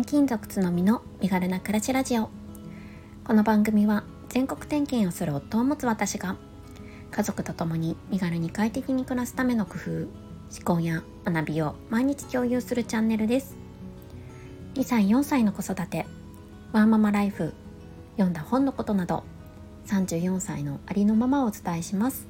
[0.00, 2.30] 転勤族つのみの身軽な暮らしラジオ。
[3.22, 6.36] この番組は全国転勤をする夫を持つ私が
[7.10, 10.08] 家族と共に身軽に快適に暮らすための工夫思
[10.64, 13.58] 考や学びを毎日共有するチャンネルです。
[14.74, 16.06] 2歳4歳の子育て
[16.72, 17.52] ワーママライフ
[18.12, 19.22] 読んだ本のことなど
[19.86, 22.26] 34歳のありのままをお伝えします。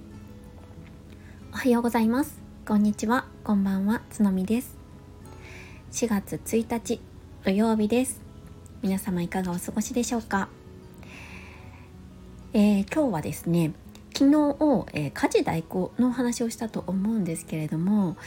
[1.52, 2.40] おはようございます。
[2.66, 3.26] こんにちは。
[3.44, 4.02] こんばんは。
[4.10, 4.76] つのみです。
[5.92, 7.00] 4月1日
[7.42, 8.20] 土曜日です
[8.82, 10.50] 皆様いかがお過ごしでしょうか、
[12.52, 13.72] えー、今日はですね
[14.14, 18.18] 昨日、えー、家事代行のお話をしたと思うんですけれども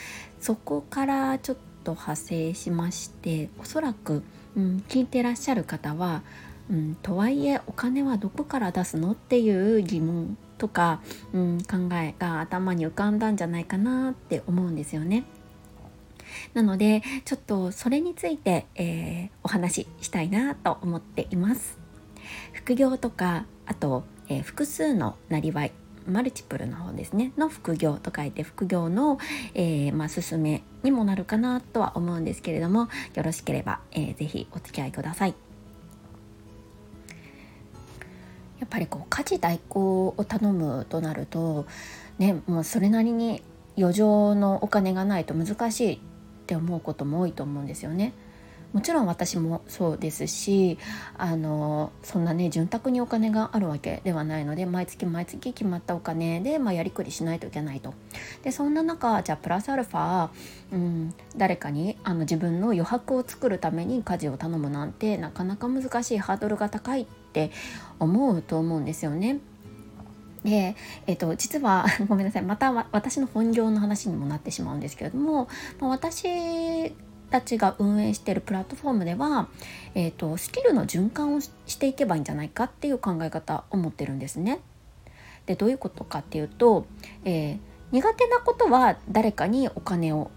[0.42, 4.24] そこからちょっと派生しましておそらく、
[4.58, 6.24] うん、聞いてらっしゃる方は、
[6.72, 11.02] うん、とはいえお金はどこから出すのっていう疑問とか、
[11.34, 15.24] うん、考えが頭に浮かんだんじゃないかなって思うんですよね。
[16.54, 21.78] なのでちょっとそれについて、えー、お話ししたいなと思っています。
[22.54, 25.72] 副業とかあと、えー、複数のなりわい
[26.08, 27.32] マルチプルの方ですね。
[27.38, 29.20] の副業と書いて副業の、
[29.54, 35.34] えー、まあ、進めにもなるかなとは思うんですけれどもよろしければ、えー、ぜひお付き合いください。
[38.60, 41.66] やっぱりこう家事代行を頼むとなると
[42.18, 43.44] ねもうそれなりに
[43.78, 46.02] 余剰のお金がないと難しい
[46.54, 48.14] って思うことも多いと思うんですよね。
[48.74, 50.80] もちろん私もそうですし
[51.16, 57.94] あのそんなね潤沢にお金があるわけではないので毎月毎月決まったお金で、まあ、やりくりしないといけないと。
[58.42, 60.30] でそんな中じゃあプラスアルファ、
[60.72, 67.52] うん、誰かにあの自分の余白を作るために家事を頼むなんてなかなか難しいハードルが高いって
[68.00, 69.40] 思うと思うんですよね。
[70.44, 70.76] で、
[71.08, 75.48] えーと、実は ごめんなさいまた私の本業の話にもなってしまうんですけれども、
[75.80, 76.94] まあ、私
[77.30, 79.48] たちが運営しているプラットフォームでは、
[79.96, 84.60] えーと、スキルの循環をしていけばいいんじゃないかっていう考え方を持ってるんですね。
[85.46, 86.86] でどういうことかっていうと、
[87.26, 87.60] えー、
[87.92, 90.32] 苦手なことは誰かにお金を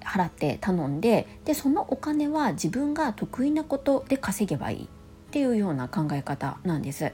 [0.00, 4.88] 払って頼んででそのお金は自分が得意なことで稼げばいいっ
[5.30, 7.12] ていうような考え方なんです。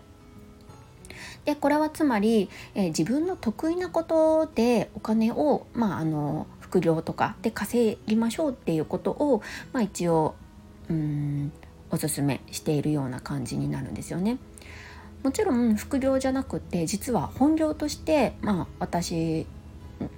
[1.45, 9.43] でこれはつまり、えー、自分の得意なことでお金を、まあ、あの副業とかで稼ぎましょうっていうことを、
[9.73, 10.35] まあ、一応
[10.89, 11.53] うん
[11.91, 14.39] おすすめしているような感じになるんですよね。
[15.23, 19.47] もちろん副業じゃなくて実は本業として、まあ、私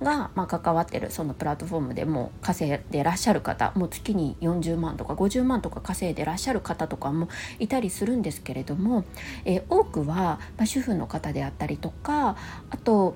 [0.02, 7.28] が、まあ、関わってるそのプラットフォームでも稼いでらっしゃる方もう月に40万とか50万とか稼いでらっしゃる方とかも
[7.58, 9.04] いたりするんですけれども、
[9.44, 12.36] えー、多くは、まあ、主婦の方であったりとか
[12.70, 13.14] あと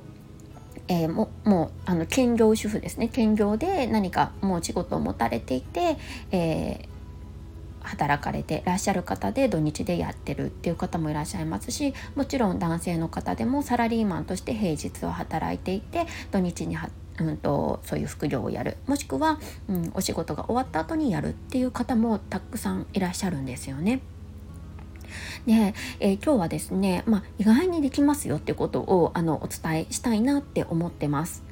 [0.89, 3.09] えー、ももうあの兼業主婦ですね。
[3.09, 5.97] 兼業で何かもう仕事を持たれていて、
[6.31, 6.89] えー、
[7.87, 16.77] 働かれてらっしゃる方で土日でやってるっていう方もいらっしゃいますしもちろん男性の方でもサラリーマンとして平日は働いていて土日に
[17.19, 19.39] うんと、そういう副業をやるもしくは、
[19.69, 24.01] うん、お仕事が終わった後にやるっていう方もたくさんいらっしゃるんですよね。
[25.47, 31.46] で、えー、今日はですね、まあ、意外にできますよってことをあのお伝えしたいなって思ってます。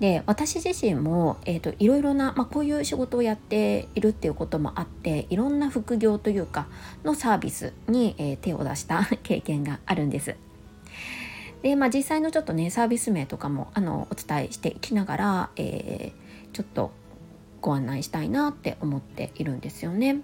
[0.00, 6.68] で私自身も、えーと、いろいろな、まあ、こういう仕事をやっているっていうこともあっていろんな副業というか
[7.04, 10.36] のサービスに、えー、手を出した 経験があるんです。
[11.62, 16.92] で、まあ、実際のちょっとねサービス名とかもあのお伝えしていきながら、えー、ちょっと
[17.60, 20.20] ご案内したいなって思っているんですよね。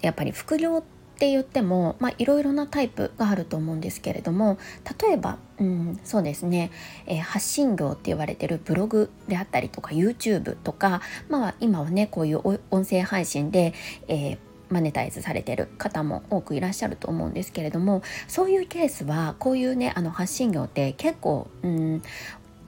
[0.00, 0.82] やっぱり副業っ
[1.20, 4.56] って言ってもいろいろなタイプがあると思うんですけれども
[5.02, 6.70] 例えば、うん、そうですね、
[7.04, 13.74] えー、発信業って言われてるブログであったりとか YouTube とか、まあ、今はねこういう音声配信で、
[14.08, 14.38] えー
[14.70, 22.02] マネタイズされてる方も多くいらっしゃると思うんですけれどもそういうケースはこういうねあの発信業って結構、うん、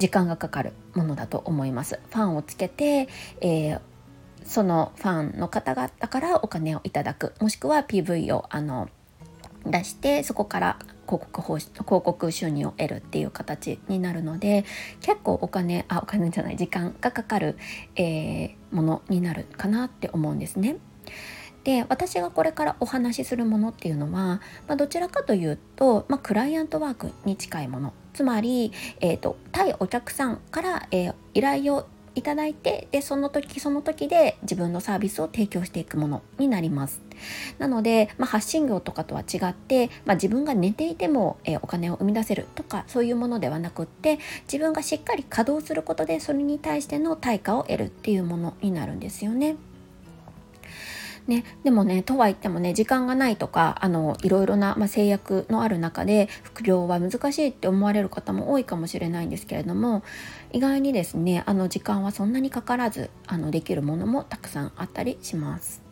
[0.00, 2.00] 時間がかかるものだと思います。
[2.10, 3.06] ファンをつけて、
[3.40, 3.81] えー
[4.44, 8.88] そのファンの方々からお金をいただくもしくは PV をあの
[9.64, 14.64] 出してそこから広告報広告収入を得るっていう形になるので
[15.00, 17.56] 結構お金あお金じゃない時間がかかる、
[17.96, 20.76] えー、ものになるかなって思うんですね。
[21.64, 37.00] で私がこれからお話しするものっていうのは、まあ、どちらかというと、まあ、クライアントワークに近いものつまり、えーと、対お客さんから、えー、依頼をいただいてでその時その時で自分のサービスを提供していくものになります
[37.59, 49.56] なので、まあ、発信業とかとは違って、まあ、自分が寝ていても、え、お金を生み出せるとかそういうものではなくって自分がしっかり稼働することでそれに対しての対価を得るっていうものになるんですよね。
[51.28, 60.02] ね、でもねとは言ってもね時間がないとかあのいろいろな、まあ、制約のある中で副業は難しいって思われる方も多いかもしれないんですけれども
[60.52, 65.82] 意外にですねあの時間はそんなにかからずあのできるものもたくさんあったりします。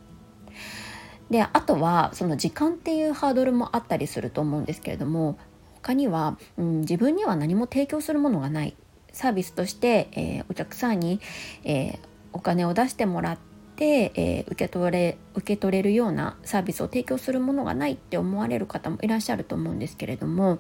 [1.30, 5.38] であとはその時間っていうハードルもあったりすると思うんですけれども
[5.76, 8.74] 他には、うん、自分には何も提供するものがない
[9.12, 11.20] サービスとして、えー、お客さんに、
[11.62, 11.98] えー、
[12.32, 13.49] お金を出してもらって、
[13.80, 20.58] えー、受け取れ受け取れるようなサービスを提供するものがないって思われる方もいらっしゃると思うんですけれども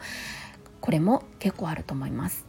[0.80, 2.46] これも結構あると思います。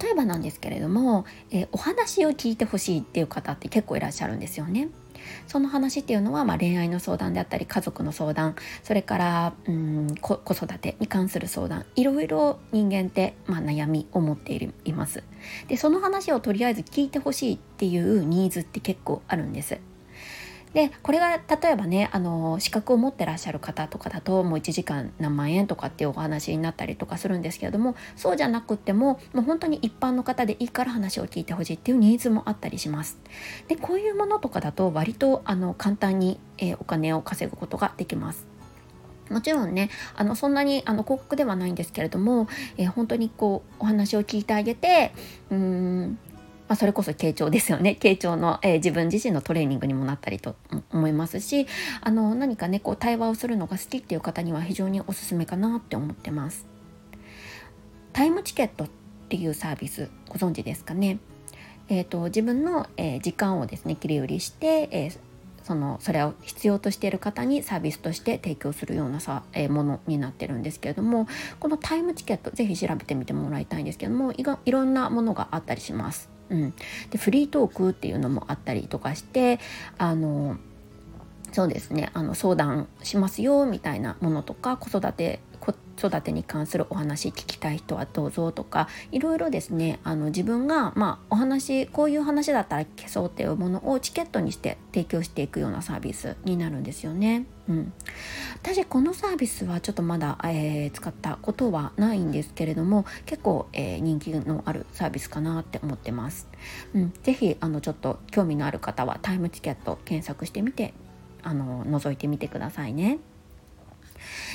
[0.00, 4.88] 例えばなんですけれども、えー、お話を聞いてほしいっていう方って結構いらっしゃるんですよね。
[5.46, 14.52] その話っていうのは、まあ、恋愛の相談であったり家族の相談それからうん子育てに関する相談いろいろ人間って、まあ、悩みを持って
[14.84, 15.22] います。
[15.68, 19.78] でその話をとりあえず聞いてほしいっていうニーズって結構あるんです。
[20.74, 33.18] でこれが例えばねあの資格を持ってらっしゃる方とかだともう1時間何万円とかっていうお話になったりとかするんですけれどもそうじゃなくてももう本当に一般の方でいいから話を聞いてほしいっていうニーズもあったりします。
[33.68, 38.46] でこういうものとかだと割とあの簡単に、えー、お金を稼ぐことができます。
[39.30, 45.12] もちろんねあのそんなにあの広告ではないんですけれども、えー、本当にこうお話を聞いてあげて
[45.50, 46.18] うーん
[46.68, 50.56] まあ、それこそ傾聴ですよね傾聴の、えー、自分自身のトレーニングにもなったりと
[50.90, 51.66] 思いますし
[52.00, 56.66] あの何かねこう対話をするのが好きっていう方には非常におすすめかなって思ってます。
[58.12, 58.88] タイムチケットっ
[59.28, 61.18] ていうサービスご存知ですかね？
[61.88, 65.18] えーと、自分の、えー、時間をですね切り売りして、えー
[65.62, 71.28] そのそれを必要としている方にサービスとして提供するようなさ、えー、ものになってるんですけれども
[71.60, 76.31] このタイムチケットぜひ調べてみてもらいたいんですけどもいろんなものがあったりします。
[76.52, 76.74] うん、
[77.10, 79.58] でフリートークっていうのもあったりとかして
[79.98, 80.56] あの
[81.52, 82.10] そうですね。
[82.14, 85.40] あの相談しますよみたいなものとか子育て
[85.98, 97.46] 育てに関するお話聞きたい人はどうぞとかいろいろですねあの自分が、まあ、お話こういう話だったら消そうっていうものをチケットにして提供していくようなサービスになるんですよね。
[97.68, 97.92] うん、
[98.60, 106.48] 私このサービスはちょっとまだ、えー、使ったことはないんですけれども結構、えー、人気のあるサービスかなって思ってます。
[106.94, 110.92] うん、ぜひあのちょっと興味のある方はタイムチケット検索してみて
[111.42, 113.18] あの覗いてみてくださいね。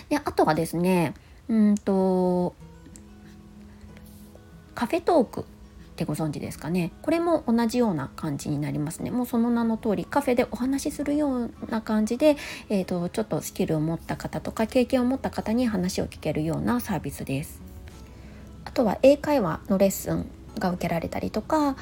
[0.10, 1.14] であとはですね
[1.50, 2.56] うんと
[4.76, 5.44] カフェトークっ
[5.98, 6.92] てご存知ですかね。
[7.02, 9.10] これも同じような感じになりますね。
[9.10, 12.38] もうその名の通りカフェでお話しするような感じで、
[12.70, 17.60] えーと、ちょっとスキルを持った方とか経験を持った方に話を聞けるようなサービスです。
[18.66, 20.30] あとは英会話のレッスン
[20.60, 21.76] が受けられたりとか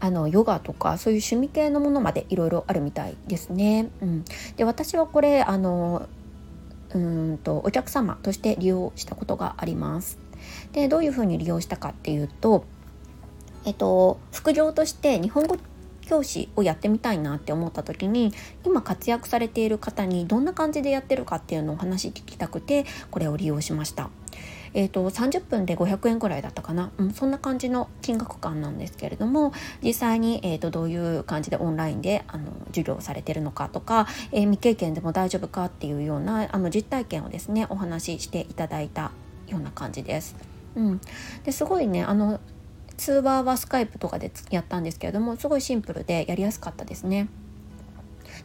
[0.00, 3.90] あのヨガとかそういう趣味系のものまでいろいろあるみたいですね。
[4.02, 4.24] うん、
[4.56, 6.08] で私はこれあの
[6.94, 10.18] うんとお客様として利用したことがあります。
[10.72, 12.64] でどういうふうに利用したかっていうと、
[13.64, 15.56] えっと、副業として日本語
[16.02, 18.32] 教師をやってみたいなって思った時に
[18.64, 24.10] 今活躍されている方にどんな感じでやってるかっていうのを話聞きたくてこれを利用しました。
[24.74, 29.52] えーと、30分で500円ぐらいだったかな、うん、そんな感じの金額感なんですけれども
[29.82, 39.12] 実際に、えーと、どういう感じでオンラインであの授業されてるのかとか、えー、未経験でも大丈夫かっていうようなあの実体験をですねお話ししていただいた
[39.48, 40.36] ような感じです。
[40.76, 41.00] うん、
[41.44, 42.38] ですごいねあの
[42.96, 47.28] 通話はスカイプとかでやったんですけれどもすごいシンプルでやりやすかったですね。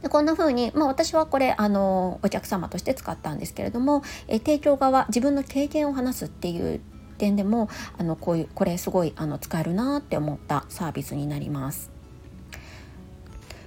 [0.02, 6.82] でこんな風に、まあ、私はこれあのお客様として使ったんですけれども、え提供側自分の経験を話すっていう
[7.18, 11.92] 点でもあのこういうこれすごいあの使えるなって思ったサービスになります。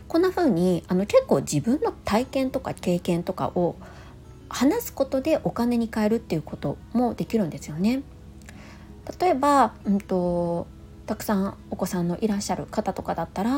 [0.06, 3.76] こんな風にあの結構自分の体験とか経験とかを
[4.48, 8.02] 話すことでお金に換えるっていうこともできるんですよね。
[9.20, 10.66] 例えば、うんと
[11.08, 13.50] たくさんお子さんのいらっしゃる方とかだったら、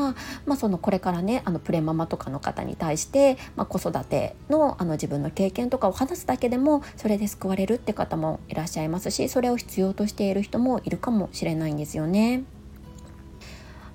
[0.45, 12.43] まあ、そのこれからねあのプレママとかの方に対して、まあ、子育てのあの自分の経験とかを話すだけでもそれで救われるって方もいらっしゃいますしそれを必要としている人もいるかもしれないんですよね。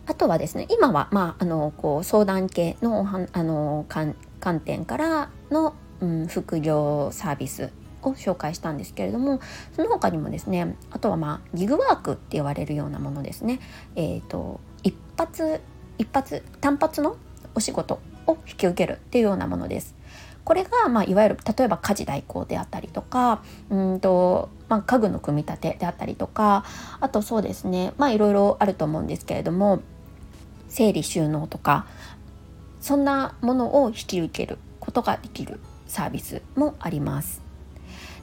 [0.06, 4.14] あとはですね今は、まあ、あのこう相談系のあの観
[4.60, 7.72] 点からの、うん、副業サービス
[8.06, 9.40] を紹介したんですけれども
[9.74, 13.60] その他にもですねあとはまあギグワークって言われるようなものですね。
[13.94, 15.60] えーと、一発
[15.98, 17.16] 一発単発の
[17.54, 19.94] お仕事を引き受けるっていうようなものです。
[20.44, 26.64] これが、まあ、いわゆる例えば家事代行であったりとかうんと、まあ、家具の組み立てであったりとか
[27.00, 29.80] あとそうですねまあいろいろあると思うんですけれども
[30.68, 31.86] 整理収納とか
[32.80, 35.58] そんなものを引き受けることができる
[35.88, 37.45] サービスもあります。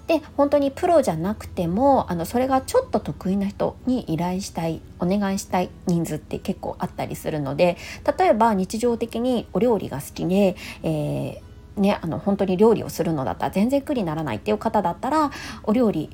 [0.07, 7.77] で本当にプロじゃなくてもあのそれがちょっと得意な人に依頼したいお願いしたい人数って結構あったりするので
[8.17, 15.31] 例えば日常的にお料理が好きで、えー、ね、あの本当に料理をするのだったら全然苦にならないっていう方だったら
[15.63, 16.09] お料理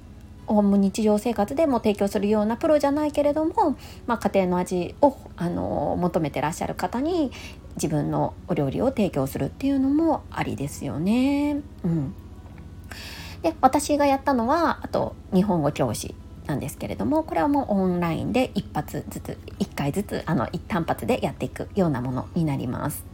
[0.47, 3.77] を日常生活でも提供するようなプロじゃないけれども、
[4.07, 7.31] まあ、家庭の味をあの求めてらっしゃる方に
[7.75, 11.61] 自分のお料理を提供するっていうのもありですよね。
[11.83, 12.13] うん
[13.41, 16.15] で私がやったのはあと日本語教師
[16.49, 23.05] なんですけれどもこれはもうオンラインで一発ずつ1回ずつあの一単発でやっていくようなものになります。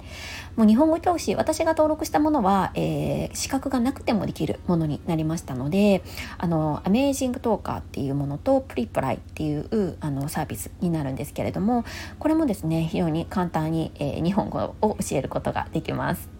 [0.55, 6.01] もう日本語教師私が登録したものは、えー、資格がなくてもできるものになりましたので
[6.37, 11.83] あのアメージングトーカーっていうものとプリプライっていうあのサービスになるんですけれども
[12.19, 16.34] これもですね非常に簡単に、えー、日本語を教えることができます。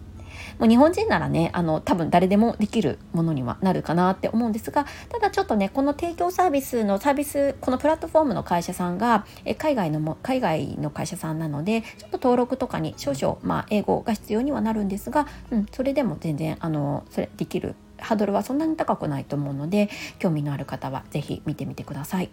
[0.58, 22.30] もう日本人ならねあの多分誰でもできるものにはなるかなって思うんですがただちょっとねこの提供サービスのサービスこのプラットフォームの会社さんがえ海外のも海外の会社さんなのでちょっと登録とかに少々、まあ、英語が必要にはなるんですが、うん、それでも全然あのそれできるハードルはそんなに高くないと思うので興味のある方は是非見てみてください。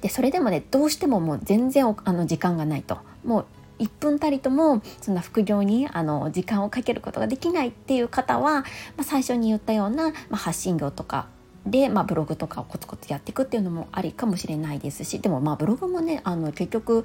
[0.00, 3.46] でそれでもねどうしてももう全然あの時間がないともう
[3.78, 8.64] 1分たりともそんな副業にあの時間をかけることができないっていう方は、ま
[9.00, 11.26] あ、最初に言ったような、まあ、発信業とか
[11.66, 17.04] で、まあ、ブログとかをコツコツやっていくっていうのもありかもしれないですしでもまあブログもねあの結局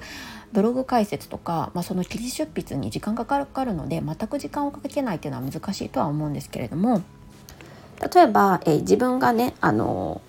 [0.52, 7.02] ブログ解説とか、まあ、その記事出筆に時間がかかるので全く時間をかけないっていうのは難しいとは思うんですけれども
[8.14, 10.20] 例えば、えー、自分がねあの、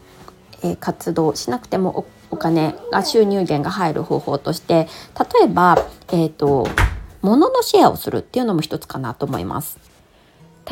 [0.63, 4.88] えー、活動しなくてもお金が収入源が入る方法として
[5.40, 5.78] 例えば、
[6.12, 6.68] えーと、
[7.22, 9.78] 物のシェアをするっていうのも一つかなと思います。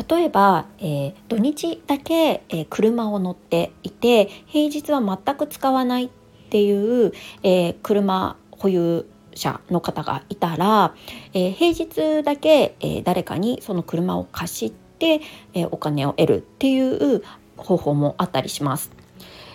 [0.08, 6.08] 例えば、えー、土日だけ、えー、車を乗っていて平日は全く使わないっ
[6.48, 10.94] ていう、えー、車保有者の方がいたら、
[11.32, 15.22] え平日だけ、え誰かにその車を貸して、
[15.54, 17.22] えお金を得るっていう
[17.56, 19.01] 方法もあったりします。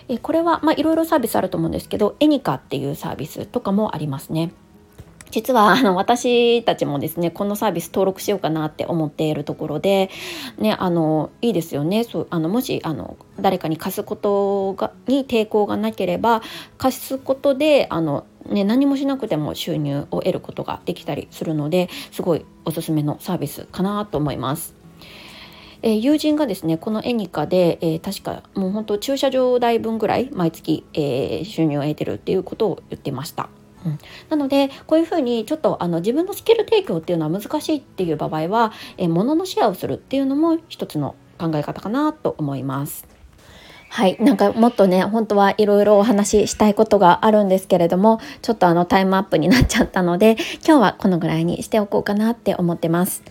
[0.08, 4.52] えこれは、まあ、いろいろサービスあると思うんですけど、エニカっていうサービスとかもありますね。
[5.30, 10.10] 実はあの私たちもですねこのサービス登録しようかなって思っているところで、
[10.58, 16.42] ね、あのいいですよねそうあのもしあの誰かに貸すことがに抵抗がなければ
[16.78, 24.77] 貸すことであの、ね、何もしなくても収入を得ることができたりするのですごいおすすめのサービスかなと思います。
[25.82, 33.48] えー、友人がですねこのエニカで、えー、確かもう本当駐車場代分ぐらい毎月、えー、収入を得てるっていうことを言ってました。
[33.86, 43.17] うん、なのでこういうふうにちょっとあの自分のスキル提供っていうのは難しいっていう場合は、えー、物のシェアをするっていうのも一つの考え方かなと思います。
[43.90, 44.16] はい。
[44.20, 53.22] なんかもっとね、本当はいろいろお話ししたいことがあるんですけれども、ちょっとあのタイムアップになっちゃったので、 今日はこのぐらいにしておこうかなって思ってます。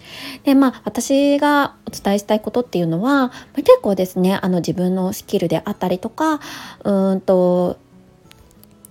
[0.43, 6.39] で、まあ私がお伝えしたいことっていうのは、結構ですね、あの自分のスキルであったりとか、
[6.83, 7.77] うんと、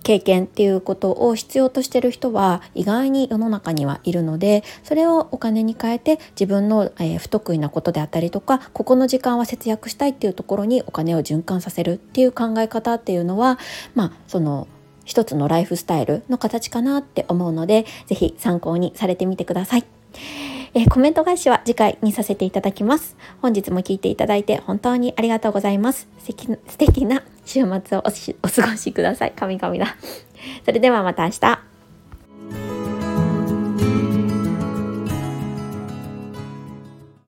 [0.03, 13.59] 経験っていうことを必要としてる人は意外に世の中にはいるのでそれをお金に変えて自分の、え、不得意なことであったりとかここの時間は節約したいっていうところにお金を循環させるっていう考え方っていうのは
[13.95, 14.67] まあその
[15.03, 19.85] 一つのライフスタイルの形かなって思うので是非参考にされてみてください。
[20.73, 23.15] えー、コメント返しは次回にさせていただきます。
[23.41, 26.07] 本日も聞いていただいて本当にありがとうございます。
[26.19, 28.03] 素敵素敵な週末を
[28.43, 29.33] お過ごしください。
[29.35, 29.95] 神々だ。
[30.65, 32.76] それではまた明日。